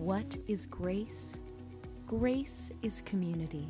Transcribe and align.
What 0.00 0.38
is 0.48 0.64
grace? 0.64 1.38
Grace 2.06 2.72
is 2.80 3.02
community. 3.02 3.68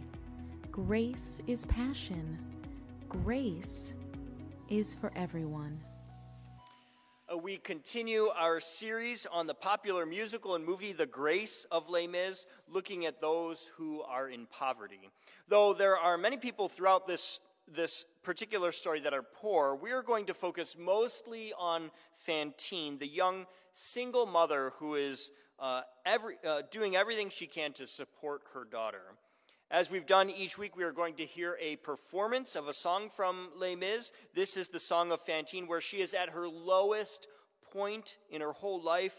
Grace 0.71 1.43
is 1.49 1.65
passion. 1.65 2.39
Grace 3.09 3.95
is 4.69 4.95
for 4.95 5.11
everyone. 5.17 5.81
Uh, 7.29 7.37
we 7.37 7.57
continue 7.57 8.29
our 8.39 8.61
series 8.61 9.27
on 9.33 9.49
the 9.49 9.55
popular 9.55 10.07
musical 10.07 10.55
and 10.55 10.65
movie 10.65 10.93
The 10.93 11.05
Grace 11.05 11.67
of 11.73 11.91
Les 11.91 12.07
Mis, 12.07 12.47
looking 12.69 13.07
at 13.07 13.21
those 13.21 13.69
who 13.77 14.03
are 14.03 14.29
in 14.29 14.47
poverty. 14.47 15.11
Though 15.49 15.75
there 15.75 15.97
are 15.97 16.17
many 16.17 16.37
people 16.37 16.69
throughout 16.69 17.09
this, 17.09 17.41
this 17.67 18.05
particular 18.23 18.71
story 18.71 19.01
that 19.01 19.13
are 19.13 19.25
poor, 19.35 19.75
we 19.75 19.91
are 19.91 20.03
going 20.03 20.27
to 20.27 20.35
focus 20.35 20.77
mostly 20.79 21.53
on 21.59 21.91
Fantine, 22.15 22.99
the 22.99 23.09
young 23.09 23.47
single 23.73 24.27
mother 24.27 24.75
who 24.79 24.95
is 24.95 25.33
uh, 25.61 25.83
every, 26.07 26.37
uh, 26.47 26.63
doing 26.71 26.97
everything 26.97 27.29
she 27.31 27.47
can 27.47 27.73
to 27.75 27.87
support 27.87 28.43
her 28.55 28.65
daughter. 28.65 29.03
As 29.71 29.91
we've 29.91 30.07
done 30.07 30.31
each 30.31 30.59
week, 30.59 30.77
we 30.77 30.83
are 30.83 30.91
going 30.93 31.15
to 31.15 31.25
hear 31.25 31.57
a 31.61 31.77
performance 31.77 32.57
of 32.57 32.67
a 32.67 32.73
song 32.73 33.09
from 33.09 33.51
Les 33.57 33.77
Mis. 33.77 34.11
This 34.35 34.57
is 34.57 34.69
the 34.69 34.81
song 34.81 35.13
of 35.13 35.21
Fantine, 35.21 35.69
where 35.69 35.81
she 35.81 35.99
is 35.99 36.13
at 36.13 36.31
her 36.31 36.49
lowest 36.49 37.29
point 37.73 38.17
in 38.31 38.41
her 38.41 38.53
whole 38.53 38.83
life. 38.83 39.15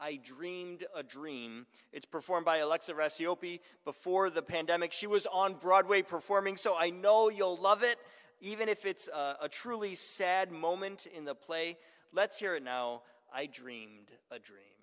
I 0.00 0.18
dreamed 0.24 0.84
a 0.96 1.04
dream. 1.04 1.66
It's 1.92 2.06
performed 2.06 2.44
by 2.44 2.56
Alexa 2.56 2.92
Rassiopi. 2.92 3.60
Before 3.84 4.28
the 4.30 4.42
pandemic, 4.42 4.92
she 4.92 5.06
was 5.06 5.26
on 5.26 5.54
Broadway 5.54 6.02
performing, 6.02 6.56
so 6.56 6.76
I 6.76 6.90
know 6.90 7.28
you'll 7.28 7.56
love 7.56 7.84
it, 7.84 7.98
even 8.40 8.68
if 8.68 8.84
it's 8.84 9.06
a, 9.06 9.36
a 9.42 9.48
truly 9.48 9.94
sad 9.94 10.50
moment 10.50 11.06
in 11.06 11.24
the 11.24 11.36
play. 11.36 11.76
Let's 12.12 12.40
hear 12.40 12.56
it 12.56 12.64
now. 12.64 13.02
I 13.32 13.46
dreamed 13.46 14.08
a 14.32 14.40
dream. 14.40 14.81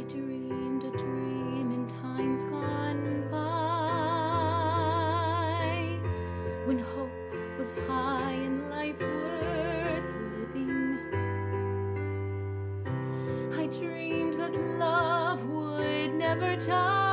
Dreamed 0.00 0.84
a 0.84 0.90
dream 0.90 1.70
in 1.70 1.86
times 1.86 2.44
gone 2.44 3.28
by 3.30 3.38
when 6.64 6.78
hope 6.78 7.10
was 7.58 7.74
high 7.86 8.32
and 8.32 8.70
life 8.70 8.98
worth 8.98 10.14
living 10.38 10.98
I 13.54 13.66
dreamed 13.66 14.34
that 14.34 14.54
love 14.54 15.44
would 15.44 16.14
never 16.14 16.56
die. 16.56 17.11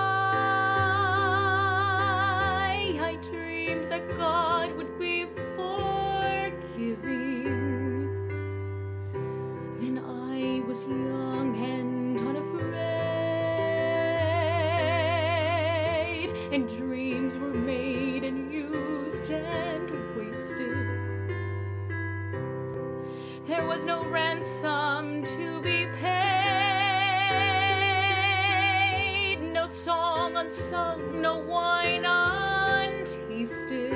No 30.49 31.37
wine 31.47 32.05
untasted. 32.05 33.93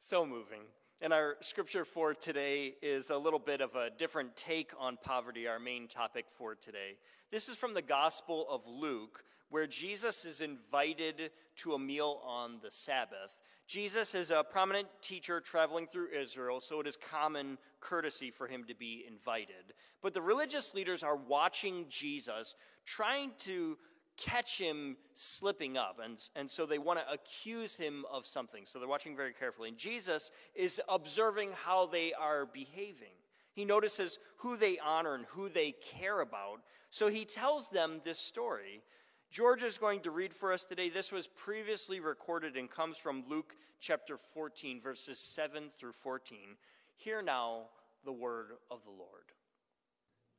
So 0.00 0.26
moving. 0.26 0.62
And 1.00 1.12
our 1.12 1.36
scripture 1.40 1.84
for 1.84 2.12
today 2.12 2.74
is 2.82 3.10
a 3.10 3.16
little 3.16 3.38
bit 3.38 3.60
of 3.60 3.76
a 3.76 3.90
different 3.96 4.34
take 4.34 4.72
on 4.80 4.98
poverty, 5.00 5.46
our 5.46 5.60
main 5.60 5.86
topic 5.86 6.24
for 6.28 6.56
today. 6.56 6.96
This 7.30 7.48
is 7.48 7.56
from 7.56 7.72
the 7.72 7.82
Gospel 7.82 8.48
of 8.50 8.66
Luke, 8.66 9.22
where 9.48 9.68
Jesus 9.68 10.24
is 10.24 10.40
invited 10.40 11.30
to 11.58 11.74
a 11.74 11.78
meal 11.78 12.20
on 12.24 12.58
the 12.60 12.72
Sabbath. 12.72 13.38
Jesus 13.68 14.14
is 14.14 14.30
a 14.30 14.42
prominent 14.42 14.88
teacher 15.02 15.42
traveling 15.42 15.86
through 15.86 16.08
Israel, 16.18 16.58
so 16.58 16.80
it 16.80 16.86
is 16.86 16.96
common 16.96 17.58
courtesy 17.80 18.30
for 18.30 18.46
him 18.46 18.64
to 18.64 18.74
be 18.74 19.04
invited. 19.06 19.74
But 20.00 20.14
the 20.14 20.22
religious 20.22 20.74
leaders 20.74 21.02
are 21.02 21.16
watching 21.16 21.84
Jesus, 21.90 22.56
trying 22.86 23.32
to 23.40 23.76
catch 24.16 24.58
him 24.58 24.96
slipping 25.12 25.76
up. 25.76 26.00
And, 26.02 26.18
and 26.34 26.50
so 26.50 26.64
they 26.64 26.78
want 26.78 26.98
to 26.98 27.12
accuse 27.12 27.76
him 27.76 28.06
of 28.10 28.26
something. 28.26 28.64
So 28.64 28.78
they're 28.78 28.88
watching 28.88 29.14
very 29.14 29.34
carefully. 29.34 29.68
And 29.68 29.76
Jesus 29.76 30.30
is 30.54 30.80
observing 30.88 31.50
how 31.54 31.86
they 31.86 32.14
are 32.14 32.46
behaving. 32.46 33.14
He 33.52 33.66
notices 33.66 34.18
who 34.38 34.56
they 34.56 34.78
honor 34.78 35.14
and 35.14 35.26
who 35.26 35.50
they 35.50 35.72
care 35.72 36.20
about. 36.20 36.60
So 36.90 37.08
he 37.08 37.26
tells 37.26 37.68
them 37.68 38.00
this 38.02 38.18
story. 38.18 38.82
George 39.30 39.62
is 39.62 39.76
going 39.76 40.00
to 40.00 40.10
read 40.10 40.32
for 40.32 40.52
us 40.52 40.64
today. 40.64 40.88
This 40.88 41.12
was 41.12 41.26
previously 41.26 42.00
recorded 42.00 42.56
and 42.56 42.70
comes 42.70 42.96
from 42.96 43.24
Luke 43.28 43.54
chapter 43.78 44.16
14, 44.16 44.80
verses 44.80 45.18
7 45.18 45.68
through 45.76 45.92
14. 45.92 46.56
Hear 46.96 47.20
now 47.20 47.68
the 48.04 48.12
word 48.12 48.56
of 48.70 48.80
the 48.84 48.90
Lord. 48.90 49.28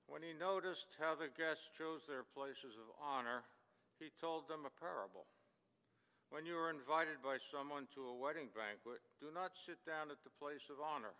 When 0.07 0.25
he 0.25 0.33
noticed 0.33 0.97
how 0.97 1.13
the 1.13 1.29
guests 1.29 1.69
chose 1.77 2.01
their 2.09 2.25
places 2.25 2.73
of 2.81 2.89
honor, 2.97 3.45
he 4.01 4.09
told 4.17 4.49
them 4.49 4.65
a 4.65 4.73
parable. 4.81 5.29
When 6.33 6.49
you 6.49 6.57
are 6.57 6.73
invited 6.73 7.21
by 7.21 7.37
someone 7.53 7.85
to 7.93 8.09
a 8.09 8.17
wedding 8.17 8.49
banquet, 8.57 9.05
do 9.21 9.29
not 9.29 9.53
sit 9.69 9.77
down 9.85 10.09
at 10.09 10.25
the 10.25 10.33
place 10.41 10.65
of 10.73 10.81
honor, 10.81 11.13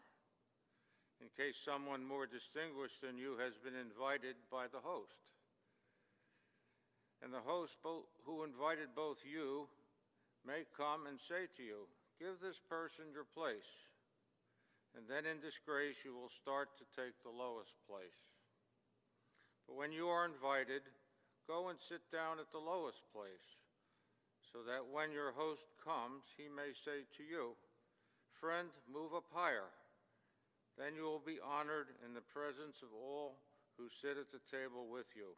in 1.22 1.30
case 1.38 1.62
someone 1.62 2.02
more 2.02 2.26
distinguished 2.26 2.98
than 3.06 3.22
you 3.22 3.38
has 3.38 3.62
been 3.62 3.78
invited 3.78 4.42
by 4.50 4.66
the 4.66 4.82
host. 4.82 5.22
And 7.22 7.34
the 7.34 7.44
host 7.44 7.76
who 7.84 8.44
invited 8.44 8.96
both 8.96 9.20
you 9.28 9.68
may 10.48 10.64
come 10.76 11.08
and 11.08 11.20
say 11.20 11.52
to 11.58 11.64
you, 11.64 11.88
Give 12.20 12.36
this 12.40 12.60
person 12.68 13.16
your 13.16 13.28
place. 13.28 13.68
And 14.92 15.08
then 15.08 15.24
in 15.24 15.40
disgrace 15.40 16.04
you 16.04 16.12
will 16.12 16.32
start 16.32 16.76
to 16.80 16.86
take 16.92 17.16
the 17.24 17.32
lowest 17.32 17.80
place. 17.88 18.20
But 19.68 19.80
when 19.80 19.92
you 19.96 20.12
are 20.12 20.28
invited, 20.28 20.84
go 21.48 21.70
and 21.70 21.80
sit 21.80 22.02
down 22.12 22.42
at 22.42 22.52
the 22.52 22.60
lowest 22.60 23.06
place, 23.14 23.48
so 24.52 24.66
that 24.66 24.90
when 24.90 25.14
your 25.14 25.32
host 25.32 25.64
comes, 25.78 26.26
he 26.36 26.50
may 26.50 26.74
say 26.74 27.06
to 27.06 27.24
you, 27.24 27.54
Friend, 28.42 28.68
move 28.88 29.14
up 29.14 29.28
higher. 29.32 29.70
Then 30.80 30.96
you 30.96 31.04
will 31.04 31.22
be 31.22 31.44
honored 31.44 31.92
in 32.08 32.16
the 32.16 32.24
presence 32.32 32.80
of 32.82 32.90
all 32.96 33.36
who 33.76 33.92
sit 34.00 34.16
at 34.16 34.32
the 34.32 34.44
table 34.48 34.88
with 34.88 35.12
you. 35.16 35.36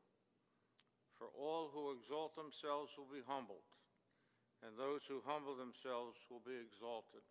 For 1.21 1.29
all 1.37 1.69
who 1.69 1.93
exalt 1.93 2.33
themselves 2.33 2.97
will 2.97 3.13
be 3.13 3.21
humbled, 3.29 3.69
and 4.65 4.73
those 4.73 5.05
who 5.05 5.21
humble 5.21 5.53
themselves 5.53 6.17
will 6.33 6.41
be 6.41 6.57
exalted. 6.57 7.21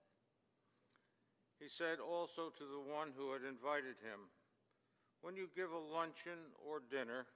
He 1.59 1.67
said 1.67 1.99
also 1.99 2.55
to 2.55 2.67
the 2.71 2.87
one 2.87 3.11
who 3.19 3.35
had 3.35 3.43
invited 3.43 3.99
him, 3.99 4.31
When 5.27 5.35
you 5.35 5.51
give 5.59 5.75
a 5.75 5.89
luncheon 5.91 6.55
or 6.63 6.87
dinner, 6.87 7.27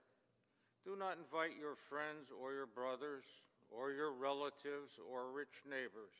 do 0.87 0.95
not 0.95 1.19
invite 1.19 1.59
your 1.59 1.75
friends 1.75 2.31
or 2.31 2.55
your 2.55 2.71
brothers 2.71 3.27
or 3.67 3.91
your 3.91 4.15
relatives 4.15 4.95
or 5.03 5.35
rich 5.35 5.67
neighbors, 5.67 6.15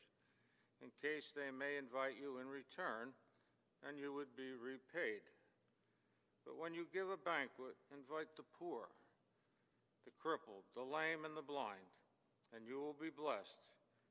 in 0.83 0.91
case 0.99 1.31
they 1.31 1.47
may 1.47 1.79
invite 1.79 2.19
you 2.19 2.43
in 2.43 2.51
return 2.51 3.15
and 3.87 3.95
you 3.95 4.11
would 4.11 4.35
be 4.35 4.51
repaid. 4.51 5.23
But 6.43 6.59
when 6.59 6.75
you 6.75 6.91
give 6.91 7.07
a 7.07 7.23
banquet, 7.23 7.79
invite 7.95 8.35
the 8.35 8.43
poor, 8.59 8.91
the 10.05 10.15
crippled, 10.21 10.63
the 10.75 10.81
lame, 10.81 11.25
and 11.25 11.35
the 11.35 11.41
blind, 11.41 11.89
and 12.55 12.65
you 12.67 12.79
will 12.79 12.95
be 12.99 13.09
blessed, 13.09 13.57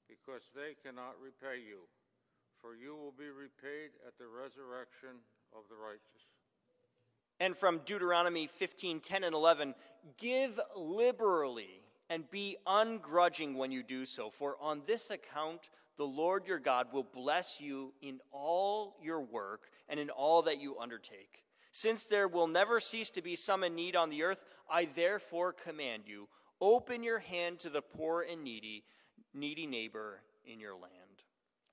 because 0.09 0.43
they 0.55 0.75
cannot 0.85 1.15
repay 1.23 1.63
you, 1.63 1.87
for 2.61 2.75
you 2.75 2.95
will 2.95 3.15
be 3.17 3.31
repaid 3.31 3.91
at 4.07 4.19
the 4.19 4.27
resurrection 4.27 5.23
of 5.57 5.63
the 5.71 5.77
righteous. 5.77 6.29
And 7.41 7.57
from 7.57 7.81
Deuteronomy 7.85 8.47
15, 8.47 9.01
10, 9.01 9.25
and 9.25 9.35
11, 9.35 9.75
give 10.19 10.61
liberally 10.77 11.81
and 12.11 12.31
be 12.31 12.57
ungrudging 12.67 13.55
when 13.57 13.73
you 13.73 13.83
do 13.83 14.05
so, 14.07 14.31
for 14.31 14.57
on 14.61 14.83
this 14.87 15.11
account 15.11 15.71
the 15.97 16.05
Lord 16.05 16.47
your 16.47 16.59
God 16.59 16.89
will 16.93 17.07
bless 17.15 17.61
you 17.61 17.93
in 18.03 18.21
all 18.33 18.97
your 19.03 19.21
work 19.21 19.71
and 19.89 19.99
in 20.01 20.11
all 20.11 20.43
that 20.43 20.61
you 20.61 20.77
undertake. 20.79 21.45
Since 21.77 22.07
there 22.07 22.29
will 22.29 22.47
never 22.47 22.79
cease 22.79 23.11
to 23.11 23.21
be 23.21 23.35
some 23.35 23.65
in 23.65 23.75
need 23.75 23.97
on 23.97 24.09
the 24.09 24.23
earth, 24.23 24.45
I 24.71 24.85
therefore 24.85 25.53
command 25.53 26.05
you 26.07 26.29
open 26.61 27.03
your 27.03 27.19
hand 27.19 27.59
to 27.59 27.69
the 27.69 27.83
poor 27.83 28.23
and 28.23 28.45
needy, 28.45 28.85
needy 29.35 29.67
neighbor 29.67 30.21
in 30.47 30.61
your 30.61 30.75
land. 30.75 31.25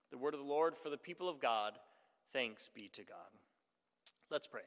The 0.09 0.17
word 0.17 0.33
of 0.33 0.39
the 0.39 0.45
Lord 0.45 0.75
for 0.75 0.89
the 0.89 0.97
people 0.97 1.29
of 1.29 1.39
God. 1.39 1.73
Thanks 2.33 2.67
be 2.73 2.89
to 2.93 3.03
God. 3.03 3.29
Let's 4.31 4.47
pray. 4.47 4.61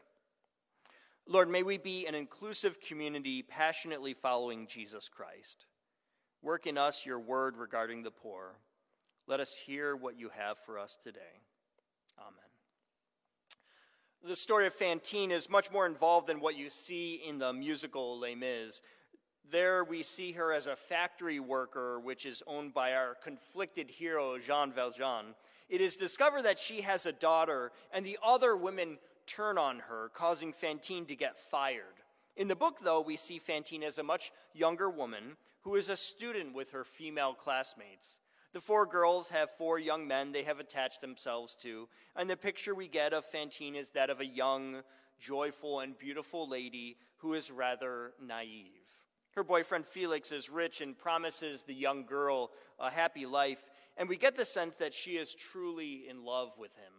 Lord, 1.26 1.50
may 1.50 1.64
we 1.64 1.78
be 1.78 2.06
an 2.06 2.14
inclusive 2.14 2.80
community 2.80 3.42
passionately 3.42 4.14
following 4.14 4.68
Jesus 4.68 5.08
Christ. 5.08 5.66
Work 6.42 6.68
in 6.68 6.78
us 6.78 7.04
your 7.04 7.18
word 7.18 7.56
regarding 7.56 8.04
the 8.04 8.12
poor. 8.12 8.60
Let 9.26 9.40
us 9.40 9.56
hear 9.56 9.96
what 9.96 10.16
you 10.16 10.28
have 10.28 10.58
for 10.58 10.78
us 10.78 10.96
today. 11.02 11.42
Amen. 12.20 12.53
The 14.26 14.36
story 14.36 14.66
of 14.66 14.72
Fantine 14.72 15.30
is 15.30 15.50
much 15.50 15.70
more 15.70 15.86
involved 15.86 16.26
than 16.26 16.40
what 16.40 16.56
you 16.56 16.70
see 16.70 17.20
in 17.26 17.38
the 17.38 17.52
musical 17.52 18.18
Les 18.18 18.34
Mis. 18.34 18.80
There 19.50 19.84
we 19.84 20.02
see 20.02 20.32
her 20.32 20.52
as 20.52 20.66
a 20.66 20.76
factory 20.76 21.40
worker, 21.40 22.00
which 22.00 22.24
is 22.24 22.42
owned 22.46 22.72
by 22.72 22.94
our 22.94 23.16
conflicted 23.22 23.90
hero, 23.90 24.38
Jean 24.38 24.72
Valjean. 24.72 25.34
It 25.68 25.82
is 25.82 25.96
discovered 25.96 26.44
that 26.44 26.58
she 26.58 26.80
has 26.80 27.04
a 27.04 27.12
daughter, 27.12 27.70
and 27.92 28.04
the 28.04 28.18
other 28.24 28.56
women 28.56 28.98
turn 29.26 29.58
on 29.58 29.80
her, 29.80 30.10
causing 30.14 30.54
Fantine 30.54 31.04
to 31.06 31.16
get 31.16 31.38
fired. 31.38 31.84
In 32.36 32.48
the 32.48 32.56
book, 32.56 32.78
though, 32.82 33.02
we 33.02 33.18
see 33.18 33.38
Fantine 33.38 33.82
as 33.82 33.98
a 33.98 34.02
much 34.02 34.32
younger 34.54 34.88
woman 34.88 35.36
who 35.62 35.74
is 35.76 35.90
a 35.90 35.96
student 35.96 36.54
with 36.54 36.70
her 36.70 36.84
female 36.84 37.34
classmates. 37.34 38.20
The 38.54 38.60
four 38.60 38.86
girls 38.86 39.30
have 39.30 39.50
four 39.50 39.80
young 39.80 40.06
men 40.06 40.30
they 40.30 40.44
have 40.44 40.60
attached 40.60 41.00
themselves 41.00 41.56
to, 41.56 41.88
and 42.14 42.30
the 42.30 42.36
picture 42.36 42.72
we 42.72 42.86
get 42.86 43.12
of 43.12 43.24
Fantine 43.24 43.74
is 43.74 43.90
that 43.90 44.10
of 44.10 44.20
a 44.20 44.26
young, 44.26 44.82
joyful, 45.18 45.80
and 45.80 45.98
beautiful 45.98 46.48
lady 46.48 46.96
who 47.16 47.34
is 47.34 47.50
rather 47.50 48.12
naive. 48.22 48.68
Her 49.32 49.42
boyfriend 49.42 49.86
Felix 49.86 50.30
is 50.30 50.48
rich 50.48 50.80
and 50.80 50.96
promises 50.96 51.64
the 51.64 51.74
young 51.74 52.06
girl 52.06 52.52
a 52.78 52.92
happy 52.92 53.26
life, 53.26 53.72
and 53.96 54.08
we 54.08 54.16
get 54.16 54.36
the 54.36 54.44
sense 54.44 54.76
that 54.76 54.94
she 54.94 55.16
is 55.16 55.34
truly 55.34 56.04
in 56.08 56.24
love 56.24 56.56
with 56.56 56.76
him. 56.76 56.92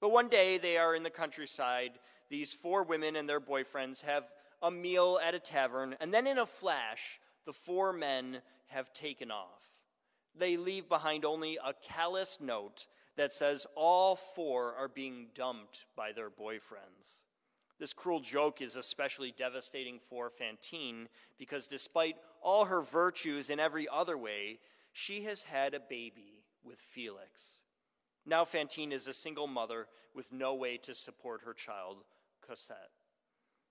But 0.00 0.08
one 0.08 0.30
day 0.30 0.56
they 0.56 0.78
are 0.78 0.94
in 0.94 1.02
the 1.02 1.10
countryside. 1.10 1.98
These 2.30 2.54
four 2.54 2.82
women 2.82 3.14
and 3.14 3.28
their 3.28 3.42
boyfriends 3.42 4.00
have 4.04 4.24
a 4.62 4.70
meal 4.70 5.20
at 5.22 5.34
a 5.34 5.38
tavern, 5.38 5.96
and 6.00 6.14
then 6.14 6.26
in 6.26 6.38
a 6.38 6.46
flash, 6.46 7.20
the 7.44 7.52
four 7.52 7.92
men 7.92 8.40
have 8.68 8.94
taken 8.94 9.30
off. 9.30 9.68
They 10.38 10.56
leave 10.56 10.88
behind 10.88 11.24
only 11.24 11.58
a 11.64 11.74
callous 11.74 12.38
note 12.40 12.86
that 13.16 13.34
says 13.34 13.66
all 13.74 14.14
four 14.14 14.74
are 14.74 14.88
being 14.88 15.26
dumped 15.34 15.86
by 15.96 16.12
their 16.12 16.30
boyfriends. 16.30 17.24
This 17.78 17.92
cruel 17.92 18.20
joke 18.20 18.60
is 18.60 18.76
especially 18.76 19.32
devastating 19.36 19.98
for 19.98 20.30
Fantine 20.30 21.08
because 21.38 21.66
despite 21.66 22.16
all 22.42 22.64
her 22.64 22.80
virtues 22.80 23.50
in 23.50 23.60
every 23.60 23.88
other 23.88 24.16
way, 24.16 24.58
she 24.92 25.22
has 25.24 25.42
had 25.42 25.74
a 25.74 25.80
baby 25.80 26.44
with 26.64 26.78
Felix. 26.78 27.60
Now 28.26 28.44
Fantine 28.44 28.92
is 28.92 29.06
a 29.06 29.14
single 29.14 29.46
mother 29.46 29.86
with 30.14 30.32
no 30.32 30.54
way 30.54 30.76
to 30.78 30.94
support 30.94 31.42
her 31.44 31.54
child, 31.54 31.98
Cosette. 32.46 32.90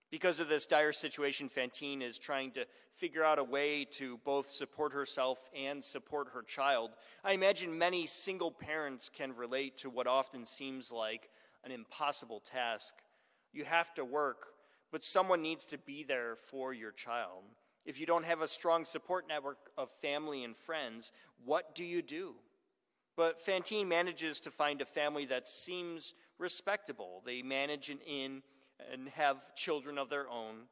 Because 0.10 0.40
of 0.40 0.48
this 0.48 0.66
dire 0.66 0.94
situation, 0.94 1.50
Fantine 1.50 2.02
is 2.02 2.18
trying 2.18 2.52
to 2.52 2.66
figure 2.94 3.26
out 3.26 3.40
a 3.40 3.44
way 3.44 3.84
to 3.92 4.20
both 4.24 4.50
support 4.50 4.94
herself 4.94 5.38
and 5.54 5.84
support 5.84 6.30
her 6.34 6.44
child. 6.44 6.92
I 7.26 7.34
imagine 7.34 7.78
many 7.78 8.08
single 8.08 8.52
parents 8.52 9.10
can 9.10 9.36
relate 9.36 9.78
to 9.80 9.90
what 9.90 10.08
often 10.08 10.46
seems 10.46 10.92
like 10.92 11.30
an 11.66 11.72
impossible 11.72 12.40
task. 12.40 12.94
You 13.52 13.66
have 13.66 13.94
to 13.96 14.06
work, 14.06 14.48
but 14.92 15.04
someone 15.04 15.42
needs 15.42 15.66
to 15.68 15.78
be 15.78 16.04
there 16.04 16.38
for 16.38 16.74
your 16.74 16.92
child. 16.92 17.44
If 17.86 18.00
you 18.00 18.06
don't 18.06 18.26
have 18.26 18.42
a 18.42 18.48
strong 18.48 18.86
support 18.86 19.28
network 19.28 19.58
of 19.78 19.92
family 20.02 20.46
and 20.46 20.56
friends, 20.56 21.12
what 21.44 21.76
do 21.76 21.84
you 21.84 22.02
do? 22.02 22.36
But 23.18 23.42
Fantine 23.42 23.90
manages 23.90 24.40
to 24.42 24.52
find 24.52 24.82
a 24.82 24.86
family 24.86 25.26
that 25.26 25.48
seems 25.48 26.14
respectable. 26.38 27.24
They 27.26 27.42
manage 27.42 27.90
an 27.90 28.00
inn 28.08 28.44
and 28.92 29.10
have 29.10 29.38
children 29.56 29.98
of 29.98 30.10
their 30.10 30.30
own. 30.30 30.68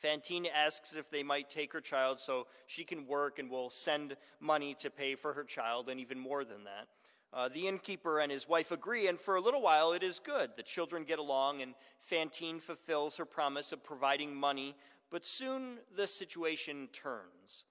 Fantine 0.00 0.46
asks 0.52 0.94
if 0.94 1.10
they 1.10 1.22
might 1.22 1.48
take 1.48 1.72
her 1.72 1.80
child 1.80 2.18
so 2.18 2.48
she 2.66 2.84
can 2.84 3.06
work 3.06 3.38
and 3.38 3.48
will 3.48 3.70
send 3.70 4.16
money 4.40 4.74
to 4.80 4.90
pay 4.90 5.14
for 5.14 5.32
her 5.32 5.44
child, 5.44 5.88
and 5.88 6.00
even 6.00 6.18
more 6.18 6.44
than 6.44 6.64
that. 6.64 6.88
Uh, 7.32 7.48
the 7.48 7.66
innkeeper 7.66 8.18
and 8.18 8.30
his 8.30 8.48
wife 8.48 8.72
agree, 8.72 9.06
and 9.06 9.18
for 9.18 9.36
a 9.36 9.40
little 9.40 9.62
while 9.62 9.92
it 9.92 10.02
is 10.02 10.18
good. 10.18 10.50
The 10.56 10.62
children 10.62 11.04
get 11.04 11.18
along, 11.18 11.62
and 11.62 11.74
Fantine 12.00 12.60
fulfills 12.60 13.16
her 13.16 13.24
promise 13.24 13.72
of 13.72 13.84
providing 13.84 14.34
money, 14.34 14.76
but 15.10 15.24
soon 15.24 15.78
the 15.96 16.06
situation 16.06 16.88
turns. 16.92 17.64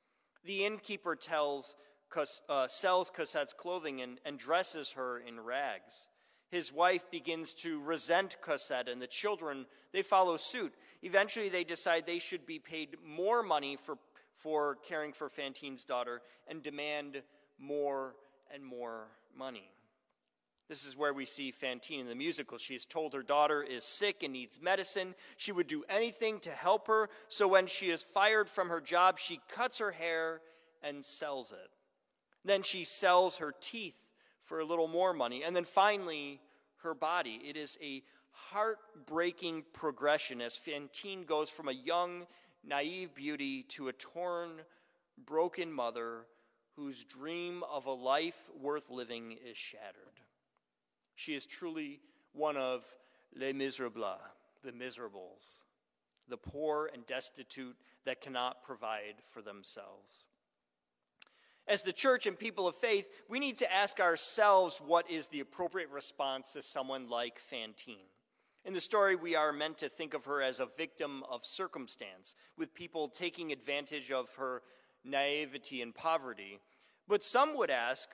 The 0.46 0.66
innkeeper 0.66 1.16
tells, 1.16 1.76
uh, 2.50 2.68
sells 2.68 3.10
Cosette's 3.10 3.54
clothing 3.54 4.02
and, 4.02 4.20
and 4.26 4.40
dresses 4.40 4.92
her 4.92 5.20
in 5.20 5.40
rags 5.40 6.08
his 6.52 6.74
wife 6.74 7.10
begins 7.10 7.54
to 7.56 7.80
resent 7.82 8.36
Cosette, 8.42 8.90
and 8.90 9.02
the 9.02 9.08
children, 9.08 9.66
they 9.94 10.02
follow 10.02 10.36
suit. 10.36 10.74
Eventually, 11.02 11.48
they 11.48 11.64
decide 11.64 12.06
they 12.06 12.20
should 12.20 12.46
be 12.46 12.60
paid 12.60 12.98
more 13.04 13.42
money 13.42 13.78
for, 13.78 13.98
for 14.36 14.76
caring 14.88 15.14
for 15.14 15.30
Fantine's 15.30 15.86
daughter 15.86 16.22
and 16.50 16.62
demand 16.62 17.24
more 17.58 18.16
and 18.54 18.66
more 18.66 19.08
money. 19.36 19.72
This 20.68 20.86
is 20.86 20.98
where 20.98 21.14
we 21.14 21.26
see 21.26 21.52
Fantine 21.52 22.02
in 22.02 22.08
the 22.08 22.16
musical. 22.16 22.58
She 22.58 22.76
is 22.76 22.86
told 22.86 23.14
her 23.14 23.24
daughter 23.24 23.64
is 23.64 23.84
sick 23.86 24.24
and 24.24 24.34
needs 24.34 24.62
medicine. 24.62 25.16
She 25.38 25.52
would 25.52 25.68
do 25.68 25.84
anything 25.90 26.40
to 26.42 26.50
help 26.50 26.88
her. 26.88 27.10
So 27.30 27.48
when 27.48 27.68
she 27.68 27.90
is 27.90 28.02
fired 28.02 28.50
from 28.50 28.70
her 28.70 28.82
job, 28.82 29.20
she 29.20 29.40
cuts 29.54 29.80
her 29.80 29.92
hair 29.92 30.42
and 30.84 31.04
sells 31.04 31.52
it. 31.52 31.72
Then 32.44 32.64
she 32.64 32.84
sells 32.86 33.38
her 33.38 33.54
teeth 33.60 34.11
for 34.52 34.60
a 34.60 34.66
little 34.66 34.90
more 34.90 35.14
money. 35.14 35.44
And 35.44 35.56
then 35.56 35.64
finally, 35.64 36.42
her 36.84 36.94
body. 36.94 37.40
It 37.48 37.56
is 37.56 37.78
a 37.82 38.04
heartbreaking 38.32 39.64
progression 39.72 40.42
as 40.42 40.58
Fantine 40.58 41.24
goes 41.24 41.50
from 41.50 41.70
a 41.70 41.72
young, 41.72 42.28
naive 42.62 43.16
beauty 43.16 43.64
to 43.70 43.88
a 43.88 43.94
torn, 43.94 44.60
broken 45.26 45.72
mother 45.72 46.26
whose 46.76 47.06
dream 47.06 47.64
of 47.72 47.86
a 47.86 47.94
life 47.94 48.50
worth 48.60 48.90
living 48.90 49.38
is 49.50 49.56
shattered. 49.56 50.20
She 51.16 51.34
is 51.34 51.46
truly 51.46 52.02
one 52.34 52.58
of 52.58 52.84
les 53.34 53.54
miserables, 53.54 54.20
the 54.66 54.74
miserables, 54.74 55.64
the 56.28 56.36
poor 56.36 56.90
and 56.94 57.08
destitute 57.08 57.78
that 58.04 58.20
cannot 58.20 58.64
provide 58.64 59.16
for 59.32 59.42
themselves. 59.42 60.26
As 61.68 61.84
the 61.84 61.94
church 61.94 62.28
and 62.28 62.38
people 62.38 62.68
of 62.68 62.76
faith, 62.76 63.08
we 63.30 63.40
need 63.40 63.58
to 63.60 63.74
ask 63.74 64.00
ourselves 64.00 64.82
what 64.86 65.10
is 65.10 65.28
the 65.28 65.40
appropriate 65.40 65.90
response 65.90 66.52
to 66.54 66.62
someone 66.62 67.10
like 67.10 67.40
Fantine. 67.40 68.08
In 68.66 68.74
the 68.74 68.82
story, 68.82 69.16
we 69.16 69.36
are 69.36 69.52
meant 69.52 69.78
to 69.80 69.90
think 69.90 70.14
of 70.14 70.26
her 70.26 70.42
as 70.42 70.60
a 70.60 70.68
victim 70.78 71.24
of 71.30 71.46
circumstance, 71.46 72.36
with 72.58 72.76
people 72.76 73.10
taking 73.10 73.52
advantage 73.52 74.12
of 74.12 74.30
her 74.36 74.62
naivety 75.04 75.82
and 75.82 75.96
poverty. 75.96 76.60
But 77.08 77.24
some 77.24 77.58
would 77.58 77.72
ask, 77.72 78.10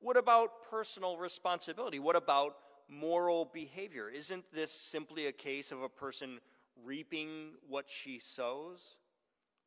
what 0.00 0.16
about 0.16 0.62
personal 0.70 1.16
responsibility? 1.16 1.98
What 1.98 2.14
about 2.14 2.56
moral 2.88 3.50
behavior? 3.52 4.08
Isn't 4.08 4.44
this 4.52 4.72
simply 4.72 5.26
a 5.26 5.32
case 5.32 5.72
of 5.72 5.82
a 5.82 5.88
person 5.88 6.38
reaping 6.84 7.54
what 7.68 7.86
she 7.88 8.20
sows? 8.20 8.96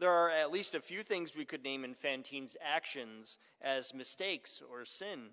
There 0.01 0.09
are 0.09 0.31
at 0.31 0.51
least 0.51 0.73
a 0.73 0.79
few 0.79 1.03
things 1.03 1.35
we 1.35 1.45
could 1.45 1.63
name 1.63 1.83
in 1.83 1.93
Fantine's 1.93 2.57
actions 2.59 3.37
as 3.61 3.93
mistakes 3.93 4.59
or 4.71 4.83
sin. 4.83 5.27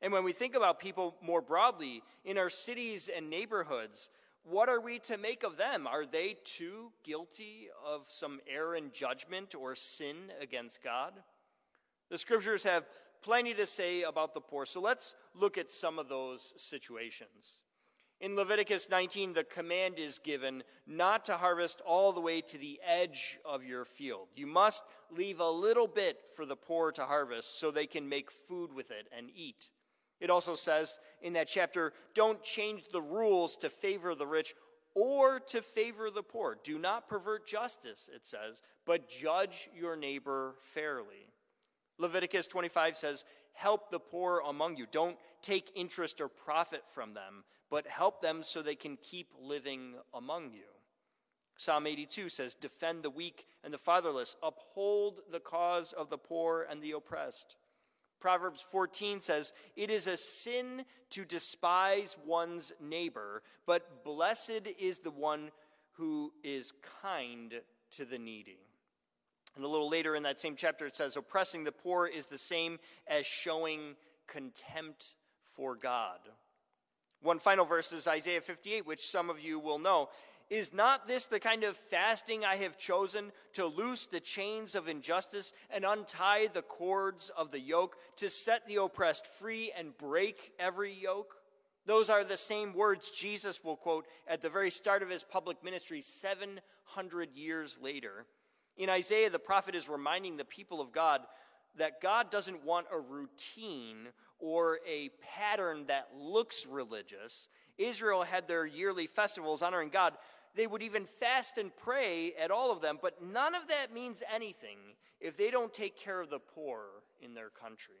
And 0.00 0.12
when 0.12 0.22
we 0.22 0.32
think 0.32 0.54
about 0.54 0.78
people 0.78 1.16
more 1.20 1.40
broadly 1.40 2.04
in 2.24 2.38
our 2.38 2.48
cities 2.48 3.10
and 3.14 3.28
neighborhoods, 3.28 4.10
what 4.44 4.68
are 4.68 4.80
we 4.80 5.00
to 5.00 5.16
make 5.16 5.42
of 5.42 5.56
them? 5.56 5.88
Are 5.88 6.06
they 6.06 6.36
too 6.44 6.92
guilty 7.02 7.66
of 7.84 8.06
some 8.08 8.38
error 8.48 8.76
in 8.76 8.92
judgment 8.92 9.56
or 9.56 9.74
sin 9.74 10.30
against 10.40 10.84
God? 10.84 11.14
The 12.08 12.18
scriptures 12.18 12.62
have 12.62 12.84
plenty 13.22 13.54
to 13.54 13.66
say 13.66 14.04
about 14.04 14.34
the 14.34 14.40
poor, 14.40 14.66
so 14.66 14.80
let's 14.80 15.16
look 15.34 15.58
at 15.58 15.72
some 15.72 15.98
of 15.98 16.08
those 16.08 16.54
situations. 16.56 17.54
In 18.20 18.34
Leviticus 18.34 18.88
19, 18.88 19.34
the 19.34 19.44
command 19.44 19.98
is 19.98 20.18
given 20.18 20.62
not 20.86 21.26
to 21.26 21.36
harvest 21.36 21.82
all 21.84 22.12
the 22.12 22.20
way 22.20 22.40
to 22.40 22.56
the 22.56 22.80
edge 22.86 23.38
of 23.44 23.62
your 23.62 23.84
field. 23.84 24.28
You 24.34 24.46
must 24.46 24.84
leave 25.10 25.40
a 25.40 25.50
little 25.50 25.86
bit 25.86 26.18
for 26.34 26.46
the 26.46 26.56
poor 26.56 26.92
to 26.92 27.04
harvest 27.04 27.60
so 27.60 27.70
they 27.70 27.86
can 27.86 28.08
make 28.08 28.30
food 28.30 28.72
with 28.72 28.90
it 28.90 29.06
and 29.16 29.28
eat. 29.34 29.68
It 30.18 30.30
also 30.30 30.54
says 30.54 30.98
in 31.20 31.34
that 31.34 31.48
chapter 31.48 31.92
don't 32.14 32.42
change 32.42 32.84
the 32.90 33.02
rules 33.02 33.56
to 33.58 33.68
favor 33.68 34.14
the 34.14 34.26
rich 34.26 34.54
or 34.94 35.38
to 35.40 35.60
favor 35.60 36.10
the 36.10 36.22
poor. 36.22 36.56
Do 36.64 36.78
not 36.78 37.08
pervert 37.08 37.46
justice, 37.46 38.08
it 38.12 38.24
says, 38.24 38.62
but 38.86 39.10
judge 39.10 39.68
your 39.78 39.94
neighbor 39.94 40.54
fairly. 40.72 41.28
Leviticus 41.98 42.46
25 42.46 42.96
says, 42.96 43.24
Help 43.52 43.90
the 43.90 44.00
poor 44.00 44.42
among 44.46 44.76
you. 44.76 44.86
Don't 44.90 45.16
take 45.42 45.72
interest 45.74 46.20
or 46.20 46.28
profit 46.28 46.82
from 46.92 47.14
them, 47.14 47.44
but 47.70 47.86
help 47.86 48.20
them 48.20 48.42
so 48.42 48.60
they 48.60 48.74
can 48.74 48.98
keep 49.02 49.28
living 49.40 49.94
among 50.14 50.52
you. 50.52 50.64
Psalm 51.56 51.86
82 51.86 52.28
says, 52.28 52.54
Defend 52.54 53.02
the 53.02 53.10
weak 53.10 53.46
and 53.64 53.72
the 53.72 53.78
fatherless, 53.78 54.36
uphold 54.42 55.20
the 55.32 55.40
cause 55.40 55.92
of 55.92 56.10
the 56.10 56.18
poor 56.18 56.66
and 56.70 56.82
the 56.82 56.92
oppressed. 56.92 57.56
Proverbs 58.20 58.60
14 58.60 59.20
says, 59.20 59.52
It 59.74 59.90
is 59.90 60.06
a 60.06 60.16
sin 60.16 60.84
to 61.10 61.24
despise 61.24 62.16
one's 62.26 62.72
neighbor, 62.80 63.42
but 63.66 64.04
blessed 64.04 64.68
is 64.78 64.98
the 64.98 65.10
one 65.10 65.50
who 65.92 66.32
is 66.42 66.72
kind 67.02 67.54
to 67.92 68.04
the 68.04 68.18
needy. 68.18 68.65
And 69.56 69.64
a 69.64 69.68
little 69.68 69.88
later 69.88 70.14
in 70.14 70.22
that 70.24 70.38
same 70.38 70.54
chapter, 70.54 70.86
it 70.86 70.94
says, 70.94 71.16
Oppressing 71.16 71.64
the 71.64 71.72
poor 71.72 72.06
is 72.06 72.26
the 72.26 72.38
same 72.38 72.78
as 73.08 73.26
showing 73.26 73.96
contempt 74.26 75.16
for 75.56 75.74
God. 75.74 76.18
One 77.22 77.38
final 77.38 77.64
verse 77.64 77.90
is 77.92 78.06
Isaiah 78.06 78.42
58, 78.42 78.86
which 78.86 79.08
some 79.08 79.30
of 79.30 79.40
you 79.40 79.58
will 79.58 79.78
know. 79.78 80.10
Is 80.48 80.72
not 80.72 81.08
this 81.08 81.24
the 81.24 81.40
kind 81.40 81.64
of 81.64 81.76
fasting 81.76 82.44
I 82.44 82.56
have 82.56 82.78
chosen 82.78 83.32
to 83.54 83.66
loose 83.66 84.06
the 84.06 84.20
chains 84.20 84.76
of 84.76 84.86
injustice 84.86 85.52
and 85.70 85.84
untie 85.84 86.48
the 86.52 86.62
cords 86.62 87.30
of 87.36 87.50
the 87.50 87.58
yoke, 87.58 87.96
to 88.16 88.28
set 88.28 88.66
the 88.68 88.76
oppressed 88.76 89.26
free 89.26 89.72
and 89.76 89.96
break 89.98 90.52
every 90.60 90.92
yoke? 90.92 91.34
Those 91.86 92.10
are 92.10 92.22
the 92.22 92.36
same 92.36 92.74
words 92.74 93.10
Jesus 93.10 93.64
will 93.64 93.76
quote 93.76 94.06
at 94.28 94.42
the 94.42 94.50
very 94.50 94.70
start 94.70 95.02
of 95.02 95.10
his 95.10 95.24
public 95.24 95.64
ministry 95.64 96.00
700 96.00 97.34
years 97.34 97.78
later. 97.80 98.26
In 98.76 98.90
Isaiah, 98.90 99.30
the 99.30 99.38
prophet 99.38 99.74
is 99.74 99.88
reminding 99.88 100.36
the 100.36 100.44
people 100.44 100.80
of 100.80 100.92
God 100.92 101.22
that 101.78 102.00
God 102.00 102.30
doesn't 102.30 102.64
want 102.64 102.86
a 102.92 102.98
routine 102.98 104.08
or 104.38 104.80
a 104.86 105.10
pattern 105.22 105.86
that 105.86 106.08
looks 106.16 106.66
religious. 106.66 107.48
Israel 107.78 108.22
had 108.22 108.48
their 108.48 108.66
yearly 108.66 109.06
festivals 109.06 109.62
honoring 109.62 109.90
God. 109.90 110.14
They 110.54 110.66
would 110.66 110.82
even 110.82 111.04
fast 111.04 111.58
and 111.58 111.74
pray 111.76 112.32
at 112.40 112.50
all 112.50 112.72
of 112.72 112.80
them, 112.80 112.98
but 113.00 113.22
none 113.22 113.54
of 113.54 113.68
that 113.68 113.92
means 113.92 114.22
anything 114.32 114.78
if 115.20 115.36
they 115.36 115.50
don't 115.50 115.72
take 115.72 115.98
care 115.98 116.20
of 116.20 116.30
the 116.30 116.38
poor 116.38 116.84
in 117.20 117.34
their 117.34 117.50
country. 117.50 117.94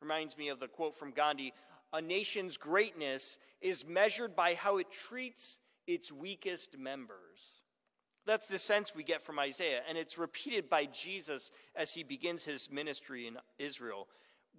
Reminds 0.00 0.36
me 0.36 0.48
of 0.48 0.60
the 0.60 0.68
quote 0.68 0.96
from 0.96 1.12
Gandhi 1.12 1.52
A 1.92 2.02
nation's 2.02 2.56
greatness 2.56 3.38
is 3.60 3.86
measured 3.86 4.36
by 4.36 4.54
how 4.54 4.78
it 4.78 4.90
treats 4.90 5.58
its 5.86 6.12
weakest 6.12 6.76
members. 6.78 7.62
That's 8.26 8.48
the 8.48 8.58
sense 8.58 8.94
we 8.94 9.04
get 9.04 9.22
from 9.22 9.38
Isaiah, 9.38 9.82
and 9.88 9.96
it's 9.96 10.18
repeated 10.18 10.68
by 10.68 10.86
Jesus 10.86 11.52
as 11.76 11.94
he 11.94 12.02
begins 12.02 12.44
his 12.44 12.70
ministry 12.70 13.28
in 13.28 13.38
Israel. 13.58 14.08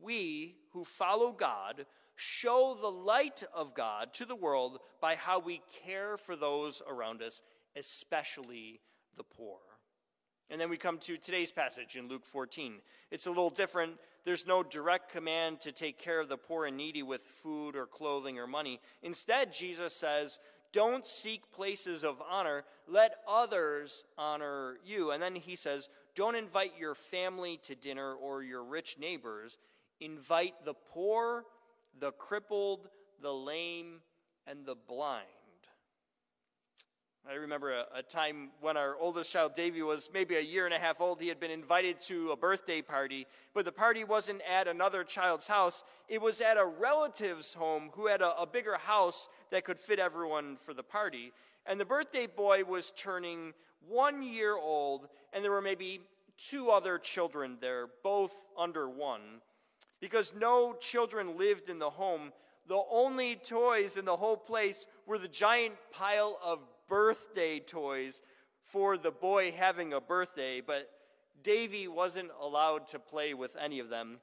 We 0.02 0.56
who 0.72 0.86
follow 0.86 1.34
God 1.34 1.86
show 2.16 2.78
the 2.80 2.90
light 2.90 3.44
of 3.54 3.76
God 3.76 4.14
to 4.16 4.26
the 4.26 4.36
world 4.36 4.80
by 5.02 5.16
how 5.16 5.40
we 5.40 5.62
care 5.84 6.18
for 6.18 6.36
those 6.36 6.82
around 6.88 7.22
us, 7.22 7.44
especially 7.76 8.80
the 9.18 9.24
poor. 9.24 9.58
And 10.50 10.62
then 10.62 10.70
we 10.70 10.78
come 10.78 10.98
to 11.00 11.18
today's 11.18 11.52
passage 11.52 11.98
in 11.98 12.08
Luke 12.08 12.26
14. 12.26 12.76
It's 13.12 13.26
a 13.26 13.30
little 13.30 13.50
different. 13.50 13.96
There's 14.24 14.48
no 14.48 14.64
direct 14.64 15.12
command 15.12 15.60
to 15.62 15.74
take 15.74 16.00
care 16.00 16.22
of 16.22 16.30
the 16.30 16.38
poor 16.38 16.66
and 16.66 16.78
needy 16.78 17.04
with 17.04 17.22
food 17.22 17.76
or 17.76 17.86
clothing 17.86 18.40
or 18.40 18.48
money. 18.48 18.80
Instead, 19.04 19.52
Jesus 19.52 19.94
says, 19.94 20.40
don't 20.78 21.08
seek 21.08 21.52
places 21.52 22.04
of 22.04 22.22
honor. 22.30 22.64
Let 22.88 23.16
others 23.28 24.04
honor 24.16 24.78
you. 24.86 25.10
And 25.10 25.24
then 25.24 25.34
he 25.34 25.56
says, 25.56 25.90
Don't 26.14 26.36
invite 26.36 26.74
your 26.80 26.94
family 26.94 27.60
to 27.64 27.74
dinner 27.74 28.14
or 28.14 28.44
your 28.44 28.64
rich 28.64 29.00
neighbors. 29.00 29.58
Invite 30.00 30.54
the 30.66 30.76
poor, 30.76 31.46
the 32.00 32.12
crippled, 32.12 32.90
the 33.24 33.34
lame, 33.34 34.02
and 34.46 34.68
the 34.68 34.76
blind. 34.76 35.26
I 37.30 37.34
remember 37.34 37.74
a, 37.74 37.86
a, 37.96 38.04
time 38.04 38.52
when 38.62 38.78
our 38.78 38.96
oldest 38.96 39.34
child, 39.34 39.54
Davy, 39.54 39.82
was 39.82 40.10
maybe 40.14 40.36
a 40.38 40.42
year 40.42 40.64
and 40.64 40.74
a 40.74 40.80
half 40.80 41.02
old. 41.02 41.20
He 41.20 41.28
had 41.28 41.42
been 41.42 41.52
invited 41.52 42.00
to 42.04 42.32
a 42.32 42.38
birthday 42.38 42.82
party, 42.82 43.28
but 43.54 43.66
the 43.66 43.72
party 43.72 44.06
wasn't 44.06 44.42
at 44.50 44.70
another 44.70 45.04
child's 45.04 45.46
house. 45.46 45.84
It 46.08 46.22
was 46.22 46.40
at 46.40 46.56
a 46.56 46.66
relative's 46.66 47.54
home 47.54 47.90
who 47.94 48.08
had 48.08 48.22
a, 48.22 48.40
a 48.40 48.46
bigger 48.46 48.78
house 48.78 49.28
that 49.52 49.66
could 49.66 49.78
fit 49.78 50.00
everyone 50.00 50.56
for 50.56 50.74
the 50.74 50.84
party. 50.84 51.34
And 51.66 51.78
the 51.78 51.86
birthday 51.86 52.28
boy 52.28 52.64
was 52.64 52.94
turning 52.96 53.54
one 53.86 54.24
year 54.24 54.56
old, 54.56 55.10
and 55.34 55.44
there 55.44 55.52
were 55.52 55.62
maybe 55.62 56.00
two 56.38 56.70
other 56.70 56.98
children 56.98 57.58
there, 57.60 57.88
both 58.04 58.32
under 58.58 58.88
one. 58.88 59.42
Because 60.00 60.34
no 60.34 60.76
children 60.80 61.38
lived 61.38 61.68
in 61.70 61.80
the 61.80 61.90
home, 61.90 62.32
the 62.68 62.82
only 62.90 63.36
toys 63.36 63.98
in 63.98 64.06
the 64.06 64.16
whole 64.16 64.38
place 64.38 64.88
were 65.06 65.18
the 65.18 65.28
giant 65.28 65.76
pile 65.92 66.40
of 66.42 66.60
birthday 66.88 67.60
toys 67.60 68.22
for 68.63 68.98
the 68.98 69.12
boy 69.12 69.51
having 69.51 69.94
a 69.94 70.01
birthday, 70.01 70.62
but 70.62 70.89
Davy 71.44 71.88
wasn't 71.88 72.32
allowed 72.41 72.88
to 72.89 73.00
play 73.00 73.34
with 73.34 73.56
any 73.56 73.79
of 73.79 73.89
them. 73.89 74.17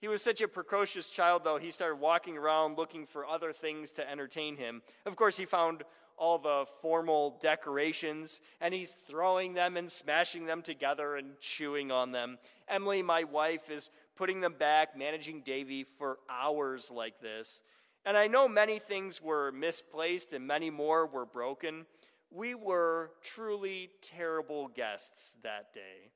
He 0.00 0.08
was 0.08 0.22
such 0.22 0.40
a 0.40 0.48
precocious 0.48 1.10
child, 1.10 1.44
though, 1.44 1.58
he 1.58 1.70
started 1.70 2.00
walking 2.00 2.36
around 2.36 2.76
looking 2.76 3.06
for 3.06 3.26
other 3.26 3.52
things 3.52 3.92
to 3.92 4.10
entertain 4.10 4.56
him. 4.56 4.82
Of 5.06 5.14
course, 5.14 5.36
he 5.36 5.44
found 5.44 5.84
all 6.16 6.38
the 6.38 6.66
formal 6.80 7.38
decorations, 7.40 8.40
and 8.60 8.74
he's 8.74 8.92
throwing 8.92 9.54
them 9.54 9.76
and 9.76 9.90
smashing 9.90 10.46
them 10.46 10.62
together 10.62 11.16
and 11.16 11.38
chewing 11.40 11.90
on 11.90 12.12
them. 12.12 12.38
Emily, 12.68 13.02
my 13.02 13.24
wife, 13.24 13.70
is 13.70 13.90
putting 14.16 14.40
them 14.40 14.54
back, 14.58 14.96
managing 14.96 15.42
Davy 15.42 15.84
for 15.84 16.18
hours 16.28 16.90
like 16.90 17.20
this. 17.20 17.62
And 18.04 18.16
I 18.16 18.26
know 18.26 18.48
many 18.48 18.78
things 18.78 19.22
were 19.22 19.52
misplaced 19.52 20.32
and 20.32 20.46
many 20.46 20.70
more 20.70 21.06
were 21.06 21.26
broken. 21.26 21.86
We 22.30 22.54
were 22.54 23.12
truly 23.22 23.90
terrible 24.00 24.68
guests 24.68 25.36
that 25.42 25.72
day. 25.72 26.10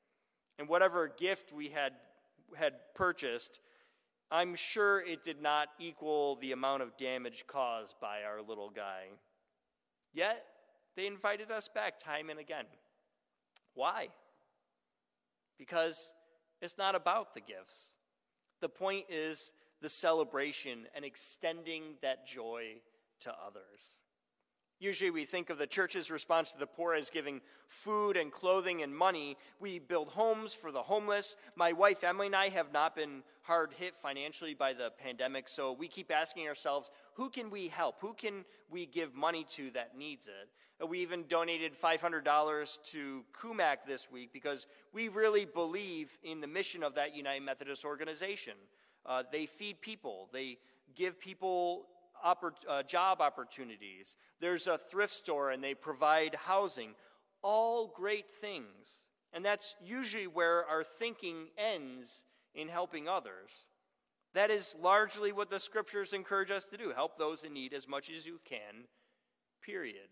And 0.58 0.68
whatever 0.68 1.08
gift 1.08 1.52
we 1.52 1.68
had, 1.68 1.92
had 2.56 2.74
purchased, 2.94 3.60
I'm 4.30 4.56
sure 4.56 5.00
it 5.00 5.22
did 5.22 5.40
not 5.40 5.68
equal 5.78 6.36
the 6.36 6.52
amount 6.52 6.82
of 6.82 6.96
damage 6.96 7.44
caused 7.46 7.94
by 8.00 8.22
our 8.24 8.42
little 8.42 8.70
guy. 8.70 9.04
Yet, 10.12 10.44
they 10.96 11.06
invited 11.06 11.50
us 11.50 11.68
back 11.68 12.00
time 12.00 12.30
and 12.30 12.40
again. 12.40 12.64
Why? 13.74 14.08
Because 15.58 16.10
it's 16.60 16.78
not 16.78 16.94
about 16.94 17.34
the 17.34 17.40
gifts. 17.40 17.94
The 18.60 18.68
point 18.68 19.04
is 19.10 19.52
the 19.86 19.90
celebration 19.90 20.80
and 20.96 21.04
extending 21.04 21.94
that 22.02 22.26
joy 22.26 22.64
to 23.20 23.30
others. 23.30 24.02
Usually, 24.80 25.12
we 25.12 25.24
think 25.24 25.48
of 25.48 25.58
the 25.58 25.66
church's 25.68 26.10
response 26.10 26.50
to 26.50 26.58
the 26.58 26.66
poor 26.66 26.92
as 26.92 27.08
giving 27.08 27.40
food 27.68 28.16
and 28.16 28.32
clothing 28.32 28.82
and 28.82 28.92
money. 28.92 29.36
We 29.60 29.78
build 29.78 30.08
homes 30.08 30.52
for 30.52 30.72
the 30.72 30.82
homeless. 30.82 31.36
My 31.54 31.72
wife 31.72 32.02
Emily 32.02 32.26
and 32.26 32.34
I 32.34 32.48
have 32.48 32.72
not 32.72 32.96
been 32.96 33.22
hard 33.42 33.74
hit 33.74 33.94
financially 33.94 34.54
by 34.54 34.72
the 34.72 34.90
pandemic, 34.90 35.48
so 35.48 35.72
we 35.72 35.86
keep 35.86 36.10
asking 36.10 36.48
ourselves 36.48 36.90
who 37.14 37.30
can 37.30 37.48
we 37.48 37.68
help? 37.68 38.00
Who 38.00 38.12
can 38.12 38.44
we 38.68 38.86
give 38.86 39.14
money 39.14 39.46
to 39.50 39.70
that 39.70 39.96
needs 39.96 40.26
it? 40.26 40.84
We 40.84 40.98
even 40.98 41.26
donated 41.28 41.80
$500 41.80 42.82
to 42.90 43.24
CUMAC 43.40 43.76
this 43.86 44.10
week 44.10 44.32
because 44.32 44.66
we 44.92 45.06
really 45.10 45.44
believe 45.44 46.18
in 46.24 46.40
the 46.40 46.48
mission 46.48 46.82
of 46.82 46.96
that 46.96 47.14
United 47.14 47.44
Methodist 47.44 47.84
organization. 47.84 48.54
Uh, 49.06 49.22
they 49.30 49.46
feed 49.46 49.80
people, 49.80 50.28
they 50.32 50.58
give 50.94 51.18
people 51.20 51.86
oppor- 52.24 52.52
uh, 52.68 52.82
job 52.82 53.20
opportunities. 53.20 54.16
There's 54.40 54.66
a 54.66 54.78
thrift 54.78 55.14
store 55.14 55.50
and 55.50 55.62
they 55.62 55.74
provide 55.74 56.34
housing. 56.34 56.94
All 57.42 57.92
great 57.94 58.30
things. 58.30 59.08
And 59.32 59.44
that's 59.44 59.76
usually 59.84 60.26
where 60.26 60.64
our 60.66 60.82
thinking 60.82 61.48
ends 61.56 62.24
in 62.54 62.68
helping 62.68 63.08
others. 63.08 63.66
That 64.34 64.50
is 64.50 64.76
largely 64.80 65.32
what 65.32 65.50
the 65.50 65.60
scriptures 65.60 66.12
encourage 66.12 66.50
us 66.50 66.64
to 66.66 66.76
do 66.76 66.90
help 66.90 67.18
those 67.18 67.44
in 67.44 67.52
need 67.52 67.72
as 67.72 67.88
much 67.88 68.10
as 68.10 68.26
you 68.26 68.40
can, 68.44 68.84
period. 69.62 70.08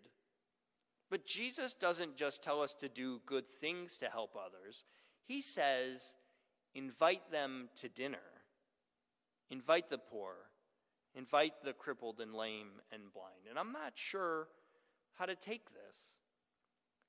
But 1.10 1.26
Jesus 1.26 1.74
doesn't 1.74 2.16
just 2.16 2.42
tell 2.42 2.62
us 2.62 2.74
to 2.80 2.88
do 2.88 3.20
good 3.26 3.48
things 3.48 3.98
to 3.98 4.06
help 4.06 4.34
others, 4.34 4.84
He 5.26 5.40
says, 5.40 6.16
invite 6.74 7.30
them 7.30 7.68
to 7.76 7.88
dinner, 7.88 8.18
invite 9.50 9.90
the 9.90 9.98
poor, 9.98 10.34
invite 11.14 11.52
the 11.64 11.72
crippled 11.72 12.20
and 12.20 12.34
lame 12.34 12.68
and 12.92 13.12
blind. 13.12 13.46
And 13.48 13.58
I'm 13.58 13.72
not 13.72 13.92
sure 13.94 14.48
how 15.14 15.26
to 15.26 15.34
take 15.34 15.66
this. 15.70 16.18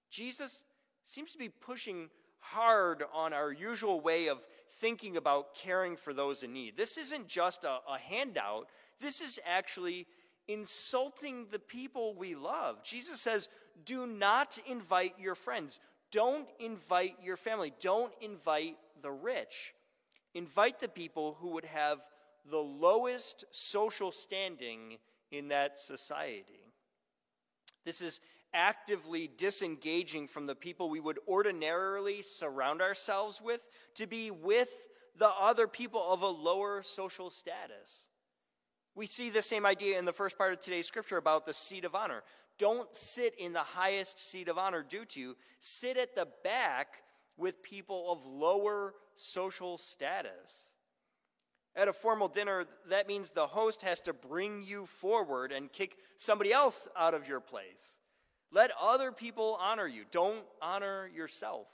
Jesus 0.09 0.63
seems 1.03 1.31
to 1.31 1.37
be 1.37 1.49
pushing 1.49 2.09
hard 2.39 3.03
on 3.13 3.33
our 3.33 3.51
usual 3.51 3.99
way 3.99 4.27
of 4.27 4.45
thinking 4.79 5.17
about 5.17 5.55
caring 5.55 5.95
for 5.95 6.13
those 6.13 6.43
in 6.43 6.53
need. 6.53 6.77
This 6.77 6.97
isn't 6.97 7.27
just 7.27 7.63
a, 7.63 7.79
a, 7.89 7.97
handout, 7.97 8.67
this 8.99 9.21
is 9.21 9.39
actually 9.45 10.05
insulting 10.47 11.47
the 11.51 11.59
people 11.59 12.13
we 12.15 12.35
love. 12.35 12.83
Jesus 12.83 13.21
says, 13.21 13.49
Do 13.85 14.05
not 14.05 14.59
invite 14.67 15.15
your 15.19 15.35
friends, 15.35 15.79
don't 16.11 16.47
invite 16.59 17.15
your 17.21 17.37
family, 17.37 17.73
don't 17.79 18.13
invite 18.21 18.77
the 19.01 19.11
rich. 19.11 19.73
Invite 20.33 20.81
the 20.81 20.89
people 20.89 21.37
who 21.39 21.51
would 21.51 21.65
have 21.65 21.99
the 22.49 22.57
lowest 22.57 23.45
social 23.51 24.11
standing 24.11 24.97
in 25.31 25.49
that 25.49 25.79
society. 25.79 26.73
This 27.85 28.01
is 28.01 28.21
actively 28.53 29.29
disengaging 29.37 30.27
from 30.27 30.45
the 30.45 30.55
people 30.55 30.89
we 30.89 30.99
would 30.99 31.19
ordinarily 31.27 32.21
surround 32.21 32.81
ourselves 32.81 33.41
with 33.41 33.61
to 33.95 34.07
be 34.07 34.31
with 34.31 34.69
the 35.17 35.29
other 35.39 35.67
people 35.67 36.03
of 36.11 36.21
a 36.21 36.27
lower 36.27 36.81
social 36.81 37.29
status. 37.29 38.07
We 38.95 39.07
see 39.07 39.29
the 39.29 39.41
same 39.41 39.65
idea 39.65 39.99
in 39.99 40.05
the 40.05 40.13
first 40.13 40.37
part 40.37 40.53
of 40.53 40.61
today's 40.61 40.87
scripture 40.87 41.17
about 41.17 41.45
the 41.45 41.53
seat 41.53 41.83
of 41.83 41.95
honor. 41.95 42.23
Don't 42.57 42.93
sit 42.95 43.35
in 43.37 43.51
the 43.51 43.59
highest 43.59 44.19
seat 44.19 44.47
of 44.47 44.57
honor 44.57 44.85
due 44.87 45.03
to 45.05 45.19
you, 45.19 45.35
sit 45.59 45.97
at 45.97 46.15
the 46.15 46.27
back 46.43 47.03
with 47.37 47.61
people 47.61 48.09
of 48.09 48.25
lower 48.25 48.93
social 49.15 49.77
status. 49.77 50.74
At 51.75 51.89
a 51.89 51.93
formal 51.93 52.29
dinner, 52.29 52.65
that 52.89 53.07
means 53.07 53.31
the 53.31 53.47
host 53.47 53.81
has 53.81 53.99
to 54.01 54.13
bring 54.13 54.61
you 54.61 54.85
forward 54.85 55.51
and 55.51 55.71
kick 55.71 55.97
somebody 56.15 56.53
else 56.53 56.87
out 56.97 57.13
of 57.13 57.27
your 57.27 57.41
place. 57.41 57.99
Let 58.51 58.71
other 58.81 59.11
people 59.11 59.57
honor 59.59 59.87
you. 59.87 60.05
Don't 60.09 60.45
honor 60.61 61.09
yourself. 61.13 61.67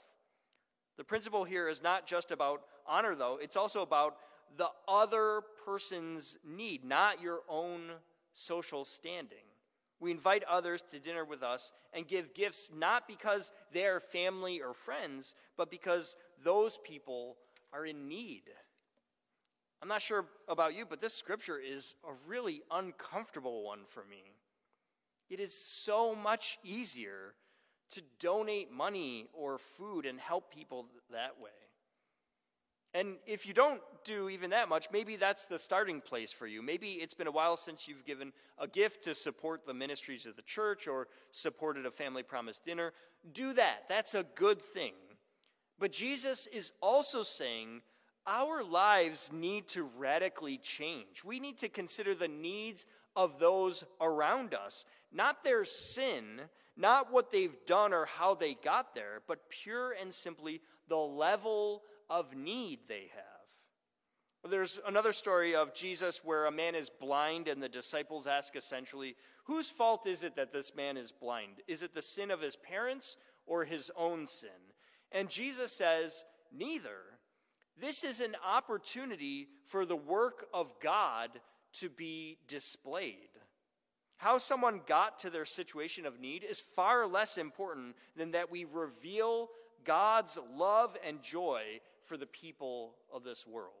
The 0.96 1.04
principle 1.04 1.44
here 1.44 1.68
is 1.68 1.82
not 1.82 2.06
just 2.06 2.32
about 2.32 2.62
honor, 2.86 3.14
though, 3.14 3.38
it's 3.40 3.56
also 3.56 3.82
about 3.82 4.16
the 4.56 4.70
other 4.88 5.42
person's 5.64 6.36
need, 6.44 6.84
not 6.84 7.22
your 7.22 7.40
own 7.48 7.92
social 8.32 8.84
standing. 8.84 9.38
We 10.00 10.10
invite 10.10 10.42
others 10.44 10.82
to 10.90 10.98
dinner 10.98 11.24
with 11.24 11.44
us 11.44 11.70
and 11.92 12.08
give 12.08 12.34
gifts 12.34 12.70
not 12.76 13.06
because 13.06 13.52
they 13.72 13.86
are 13.86 14.00
family 14.00 14.60
or 14.60 14.74
friends, 14.74 15.36
but 15.56 15.70
because 15.70 16.16
those 16.42 16.78
people 16.78 17.36
are 17.72 17.86
in 17.86 18.08
need. 18.08 18.42
I'm 19.82 19.88
not 19.88 20.00
sure 20.00 20.26
about 20.48 20.76
you, 20.76 20.86
but 20.88 21.00
this 21.00 21.12
scripture 21.12 21.58
is 21.58 21.94
a 22.08 22.12
really 22.28 22.62
uncomfortable 22.70 23.64
one 23.64 23.80
for 23.88 24.04
me. 24.08 24.22
It 25.28 25.40
is 25.40 25.52
so 25.52 26.14
much 26.14 26.58
easier 26.62 27.34
to 27.90 28.02
donate 28.20 28.70
money 28.70 29.26
or 29.32 29.58
food 29.58 30.06
and 30.06 30.20
help 30.20 30.54
people 30.54 30.86
that 31.10 31.40
way. 31.42 31.50
And 32.94 33.16
if 33.26 33.44
you 33.44 33.54
don't 33.54 33.80
do 34.04 34.28
even 34.28 34.50
that 34.50 34.68
much, 34.68 34.86
maybe 34.92 35.16
that's 35.16 35.46
the 35.46 35.58
starting 35.58 36.00
place 36.00 36.30
for 36.30 36.46
you. 36.46 36.62
Maybe 36.62 36.92
it's 36.92 37.14
been 37.14 37.26
a 37.26 37.32
while 37.32 37.56
since 37.56 37.88
you've 37.88 38.04
given 38.04 38.32
a 38.58 38.68
gift 38.68 39.02
to 39.04 39.14
support 39.14 39.66
the 39.66 39.74
ministries 39.74 40.26
of 40.26 40.36
the 40.36 40.42
church 40.42 40.86
or 40.86 41.08
supported 41.32 41.86
a 41.86 41.90
family 41.90 42.22
promise 42.22 42.60
dinner. 42.64 42.92
Do 43.32 43.52
that. 43.54 43.88
That's 43.88 44.14
a 44.14 44.26
good 44.36 44.62
thing. 44.62 44.92
But 45.78 45.90
Jesus 45.90 46.46
is 46.46 46.72
also 46.80 47.22
saying 47.22 47.80
our 48.26 48.62
lives 48.62 49.30
need 49.32 49.68
to 49.68 49.88
radically 49.96 50.58
change. 50.58 51.24
We 51.24 51.40
need 51.40 51.58
to 51.58 51.68
consider 51.68 52.14
the 52.14 52.28
needs 52.28 52.86
of 53.16 53.38
those 53.38 53.84
around 54.00 54.54
us, 54.54 54.84
not 55.12 55.44
their 55.44 55.64
sin, 55.64 56.42
not 56.76 57.12
what 57.12 57.30
they've 57.30 57.56
done 57.66 57.92
or 57.92 58.06
how 58.06 58.34
they 58.34 58.54
got 58.54 58.94
there, 58.94 59.22
but 59.26 59.50
pure 59.50 59.92
and 59.92 60.12
simply 60.12 60.60
the 60.88 60.96
level 60.96 61.82
of 62.08 62.34
need 62.34 62.80
they 62.88 63.10
have. 63.14 64.50
There's 64.50 64.80
another 64.86 65.12
story 65.12 65.54
of 65.54 65.72
Jesus 65.72 66.24
where 66.24 66.46
a 66.46 66.52
man 66.52 66.74
is 66.74 66.90
blind, 66.90 67.46
and 67.46 67.62
the 67.62 67.68
disciples 67.68 68.26
ask 68.26 68.56
essentially, 68.56 69.14
Whose 69.44 69.70
fault 69.70 70.06
is 70.06 70.22
it 70.22 70.36
that 70.36 70.52
this 70.52 70.74
man 70.74 70.96
is 70.96 71.12
blind? 71.12 71.62
Is 71.68 71.82
it 71.82 71.94
the 71.94 72.02
sin 72.02 72.30
of 72.30 72.40
his 72.40 72.56
parents 72.56 73.16
or 73.46 73.64
his 73.64 73.90
own 73.96 74.26
sin? 74.26 74.50
And 75.12 75.28
Jesus 75.28 75.72
says, 75.72 76.24
Neither. 76.52 77.11
This 77.80 78.04
is 78.04 78.20
an 78.20 78.36
opportunity 78.46 79.48
for 79.68 79.84
the 79.84 79.96
work 79.96 80.46
of 80.52 80.72
God 80.80 81.30
to 81.74 81.88
be 81.88 82.38
displayed. 82.46 83.30
How 84.16 84.38
someone 84.38 84.82
got 84.86 85.18
to 85.20 85.30
their 85.30 85.44
situation 85.44 86.06
of 86.06 86.20
need 86.20 86.44
is 86.44 86.60
far 86.60 87.06
less 87.06 87.38
important 87.38 87.96
than 88.16 88.32
that 88.32 88.50
we 88.50 88.64
reveal 88.64 89.48
God's 89.84 90.38
love 90.54 90.96
and 91.04 91.22
joy 91.22 91.80
for 92.04 92.16
the 92.16 92.26
people 92.26 92.94
of 93.12 93.24
this 93.24 93.46
world. 93.46 93.74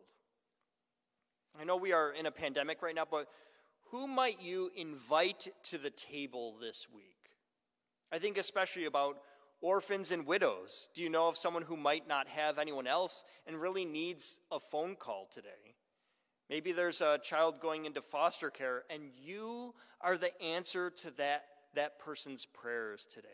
I 1.58 1.64
know 1.64 1.76
we 1.76 1.92
are 1.92 2.12
in 2.12 2.26
a 2.26 2.30
pandemic 2.30 2.82
right 2.82 2.94
now, 2.94 3.06
but 3.08 3.28
who 3.90 4.08
might 4.08 4.40
you 4.40 4.70
invite 4.74 5.48
to 5.64 5.78
the 5.78 5.90
table 5.90 6.56
this 6.60 6.86
week? 6.92 7.04
I 8.10 8.18
think 8.18 8.38
especially 8.38 8.86
about 8.86 9.18
orphans 9.62 10.10
and 10.10 10.26
widows. 10.26 10.88
Do 10.94 11.00
you 11.00 11.08
know 11.08 11.28
of 11.28 11.38
someone 11.38 11.62
who 11.62 11.76
might 11.76 12.06
not 12.06 12.28
have 12.28 12.58
anyone 12.58 12.86
else 12.86 13.24
and 13.46 13.60
really 13.60 13.84
needs 13.84 14.38
a 14.50 14.60
phone 14.60 14.96
call 14.96 15.28
today? 15.32 15.76
Maybe 16.50 16.72
there's 16.72 17.00
a 17.00 17.18
child 17.22 17.60
going 17.60 17.86
into 17.86 18.02
foster 18.02 18.50
care 18.50 18.82
and 18.90 19.04
you 19.24 19.74
are 20.00 20.18
the 20.18 20.38
answer 20.42 20.90
to 20.90 21.16
that, 21.16 21.44
that 21.74 21.98
person's 21.98 22.44
prayers 22.44 23.06
today. 23.10 23.28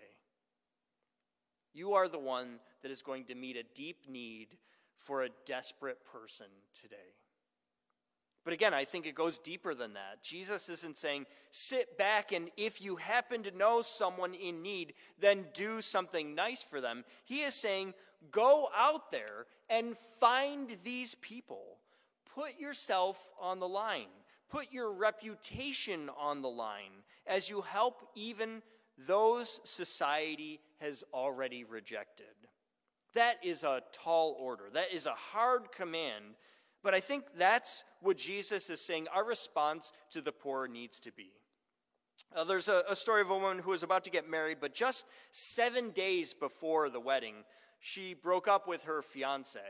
You 1.75 1.95
are 1.95 2.09
the 2.09 2.19
one 2.19 2.61
that 2.83 2.91
is 2.91 3.03
going 3.03 3.25
to 3.25 3.35
meet 3.35 3.57
a 3.57 3.65
deep 3.75 4.03
need 4.09 4.49
for 4.99 5.23
a 5.23 5.31
desperate 5.47 5.99
person 6.13 6.47
today. 6.81 6.97
But 8.45 8.53
again, 8.55 8.73
I 8.73 8.85
think 8.85 9.07
it 9.07 9.15
goes 9.15 9.39
deeper 9.39 9.75
than 9.75 9.95
that. 9.95 10.23
Jesus 10.23 10.69
isn't 10.69 10.97
saying, 10.97 11.27
sit 11.51 11.99
back 11.99 12.33
and 12.33 12.51
if 12.57 12.81
you 12.81 12.97
happen 12.97 13.43
to 13.43 13.51
know 13.51 13.83
someone 13.83 14.35
in 14.35 14.63
need, 14.63 14.95
then 15.21 15.47
do 15.53 15.83
something 15.83 16.35
nice 16.35 16.63
for 16.63 16.81
them. 16.81 17.05
He 17.25 17.43
is 17.43 17.55
saying, 17.55 17.95
go 18.31 18.69
out 18.77 19.13
there 19.13 19.47
and 19.69 19.97
find 20.19 20.77
these 20.83 21.15
people. 21.17 21.79
Put 22.35 22.59
yourself 22.59 23.19
on 23.41 23.59
the 23.59 23.69
line, 23.69 24.07
put 24.49 24.73
your 24.73 24.93
reputation 24.93 26.09
on 26.19 26.41
the 26.41 26.49
line 26.49 27.03
as 27.27 27.51
you 27.51 27.61
help 27.63 28.09
even 28.15 28.63
those 29.07 29.61
society 29.65 30.61
has 30.81 31.05
already 31.13 31.65
rejected. 31.65 32.27
That 33.15 33.37
is 33.43 33.65
a 33.65 33.83
tall 33.93 34.37
order. 34.39 34.65
That 34.73 34.93
is 34.93 35.07
a 35.07 35.15
hard 35.15 35.73
command. 35.73 36.25
But 36.83 36.95
I 36.95 37.01
think 37.01 37.25
that's 37.37 37.85
what 38.01 38.17
Jesus 38.17 38.71
is 38.71 38.81
saying 38.81 39.07
our 39.13 39.25
response 39.25 39.93
to 40.13 40.21
the 40.21 40.33
poor 40.33 40.69
needs 40.69 41.01
to 41.01 41.13
be. 41.13 41.33
Uh, 42.35 42.45
there's 42.45 42.69
a, 42.69 42.85
a 42.89 42.97
story 42.97 43.23
of 43.23 43.31
a 43.31 43.39
woman 43.39 43.59
who 43.59 43.71
was 43.71 43.83
about 43.83 44.05
to 44.05 44.11
get 44.11 44.29
married, 44.29 44.59
but 44.61 44.75
just 44.75 45.07
seven 45.31 45.91
days 45.91 46.35
before 46.35 46.91
the 46.91 47.01
wedding, 47.01 47.37
she 47.81 48.15
broke 48.15 48.47
up 48.47 48.69
with 48.69 48.85
her 48.85 49.03
fiance. 49.03 49.61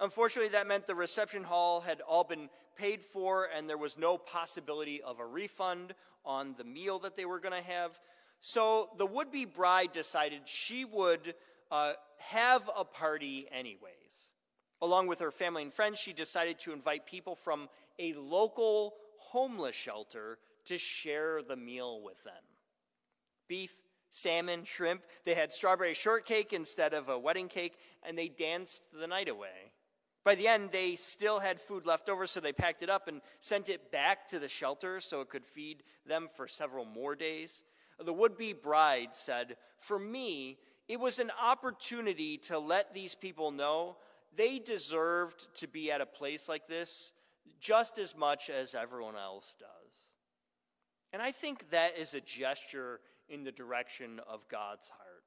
Unfortunately, 0.00 0.50
that 0.50 0.66
meant 0.66 0.86
the 0.86 0.94
reception 0.94 1.44
hall 1.44 1.80
had 1.80 2.00
all 2.00 2.24
been 2.24 2.48
paid 2.76 3.02
for, 3.02 3.48
and 3.56 3.68
there 3.68 3.78
was 3.78 3.96
no 3.96 4.18
possibility 4.18 5.00
of 5.02 5.20
a 5.20 5.26
refund 5.26 5.94
on 6.24 6.54
the 6.58 6.64
meal 6.64 6.98
that 7.00 7.16
they 7.16 7.24
were 7.24 7.38
going 7.38 7.54
to 7.54 7.70
have. 7.70 7.98
So 8.40 8.90
the 8.98 9.06
would 9.06 9.30
be 9.30 9.44
bride 9.44 9.92
decided 9.92 10.42
she 10.44 10.84
would 10.84 11.34
uh, 11.70 11.92
have 12.18 12.68
a 12.76 12.84
party 12.84 13.46
anyways. 13.50 14.30
Along 14.84 15.06
with 15.06 15.20
her 15.20 15.30
family 15.30 15.62
and 15.62 15.72
friends, 15.72 15.98
she 15.98 16.12
decided 16.12 16.58
to 16.58 16.72
invite 16.74 17.06
people 17.06 17.34
from 17.34 17.70
a 17.98 18.12
local 18.12 18.92
homeless 19.16 19.74
shelter 19.74 20.36
to 20.66 20.76
share 20.76 21.40
the 21.40 21.56
meal 21.56 22.02
with 22.02 22.22
them. 22.22 22.34
Beef, 23.48 23.72
salmon, 24.10 24.64
shrimp. 24.64 25.04
They 25.24 25.32
had 25.32 25.54
strawberry 25.54 25.94
shortcake 25.94 26.52
instead 26.52 26.92
of 26.92 27.08
a 27.08 27.18
wedding 27.18 27.48
cake, 27.48 27.78
and 28.02 28.18
they 28.18 28.28
danced 28.28 28.88
the 28.92 29.06
night 29.06 29.30
away. 29.30 29.72
By 30.22 30.34
the 30.34 30.48
end, 30.48 30.68
they 30.70 30.96
still 30.96 31.38
had 31.38 31.62
food 31.62 31.86
left 31.86 32.10
over, 32.10 32.26
so 32.26 32.40
they 32.40 32.52
packed 32.52 32.82
it 32.82 32.90
up 32.90 33.08
and 33.08 33.22
sent 33.40 33.70
it 33.70 33.90
back 33.90 34.28
to 34.28 34.38
the 34.38 34.50
shelter 34.50 35.00
so 35.00 35.22
it 35.22 35.30
could 35.30 35.46
feed 35.46 35.82
them 36.04 36.28
for 36.36 36.46
several 36.46 36.84
more 36.84 37.14
days. 37.14 37.62
The 37.98 38.12
would 38.12 38.36
be 38.36 38.52
bride 38.52 39.16
said, 39.16 39.56
For 39.78 39.98
me, 39.98 40.58
it 40.88 41.00
was 41.00 41.20
an 41.20 41.30
opportunity 41.42 42.36
to 42.36 42.58
let 42.58 42.92
these 42.92 43.14
people 43.14 43.50
know 43.50 43.96
they 44.36 44.58
deserved 44.58 45.46
to 45.56 45.68
be 45.68 45.90
at 45.90 46.00
a 46.00 46.06
place 46.06 46.48
like 46.48 46.66
this 46.66 47.12
just 47.60 47.98
as 47.98 48.16
much 48.16 48.50
as 48.50 48.74
everyone 48.74 49.16
else 49.16 49.54
does. 49.58 49.68
And 51.12 51.22
I 51.22 51.32
think 51.32 51.70
that 51.70 51.96
is 51.96 52.14
a 52.14 52.20
gesture 52.20 53.00
in 53.28 53.44
the 53.44 53.52
direction 53.52 54.20
of 54.28 54.48
God's 54.48 54.88
heart. 54.88 55.24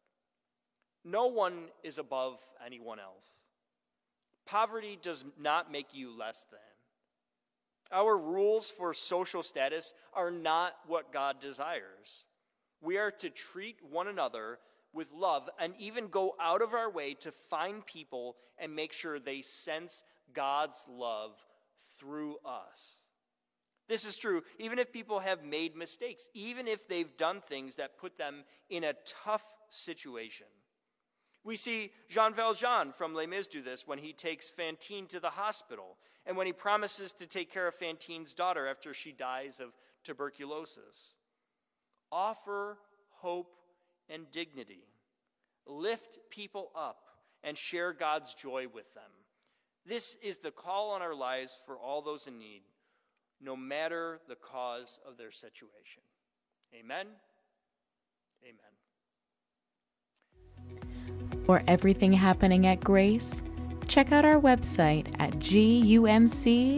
No 1.04 1.28
one 1.28 1.70
is 1.84 1.98
above 1.98 2.39
anyone 2.65 3.00
else. 3.00 3.28
Poverty 4.46 4.98
does 5.02 5.24
not 5.39 5.72
make 5.72 5.93
you 5.93 6.15
less 6.15 6.46
than. 6.52 6.60
Our 7.91 8.17
rules 8.17 8.70
for 8.70 8.93
social 8.93 9.43
status 9.43 9.93
are 10.13 10.32
not 10.32 10.76
what 10.88 11.13
God 11.13 11.39
desires. 11.39 12.26
We 12.82 12.98
are 12.98 13.12
to 13.12 13.30
treat 13.30 13.78
one 13.89 14.08
another 14.08 14.60
with 14.93 15.12
love 15.12 15.50
and 15.60 15.73
even 15.78 16.08
go 16.08 16.36
out 16.39 16.62
of 16.62 16.73
our 16.73 16.89
way 16.89 17.13
to 17.15 17.32
find 17.32 17.86
people 17.86 18.36
and 18.58 18.76
make 18.76 18.93
sure 18.93 19.19
they 19.19 19.41
sense 19.41 20.04
God's 20.34 20.86
love 20.89 21.32
through 22.00 22.38
us. 22.45 22.97
This 23.88 24.06
is 24.06 24.17
true 24.17 24.43
even 24.60 24.80
if 24.80 24.91
people 24.91 25.19
have 25.19 25.43
made 25.43 25.76
mistakes, 25.76 26.30
even 26.34 26.67
if 26.67 26.88
they've 26.88 27.17
done 27.17 27.41
things 27.41 27.76
that 27.78 27.97
put 27.97 28.17
them 28.17 28.43
in 28.69 28.84
a 28.84 28.95
tough 29.23 29.43
situation. 29.69 30.47
We 31.43 31.56
see 31.56 31.91
Jean 32.10 32.34
Valjean 32.34 32.91
from 32.91 33.13
Les 33.13 33.26
Mis 33.26 33.47
do 33.47 33.62
this 33.62 33.88
when 33.88 34.00
he 34.00 34.12
takes 34.12 34.50
Fantine 34.50 35.08
to 35.08 35.19
the 35.21 35.30
hospital 35.30 35.97
and 36.26 36.36
when 36.36 36.45
he 36.45 36.52
promises 36.52 37.13
to 37.13 37.26
take 37.26 37.52
care 37.52 37.67
of 37.67 37.76
Fantine's 37.76 38.34
daughter 38.34 38.67
after 38.67 38.93
she 38.93 39.13
dies 39.13 39.62
of 39.62 39.69
tuberculosis. 40.04 41.13
Offer 42.12 42.78
hope 43.21 43.54
and 44.10 44.30
dignity. 44.32 44.84
Lift 45.65 46.20
people 46.30 46.72
up 46.76 46.98
and 47.43 47.58
share 47.58 47.93
God's 47.93 48.34
joy 48.34 48.67
with 48.74 48.93
them. 48.93 49.12
This 49.86 50.17
is 50.22 50.38
the 50.38 50.52
call 50.52 50.91
on 50.91 51.02
our 51.02 51.15
lives 51.15 51.58
for 51.65 51.78
all 51.78 52.02
those 52.02 52.28
in 52.28 52.38
need, 52.38 52.62
no 53.41 53.56
matter 53.56 54.20
the 54.28 54.36
cause 54.36 55.00
of 55.08 55.17
their 55.17 55.32
situation. 55.32 56.04
Amen. 56.78 57.08
Amen. 58.43 58.56
For 61.46 61.63
everything 61.67 62.12
happening 62.12 62.67
at 62.67 62.82
Grace, 62.82 63.41
check 63.88 64.12
out 64.12 64.26
our 64.26 64.39
website 64.39 65.15
at 65.20 65.39
gumc.org. 65.39 66.78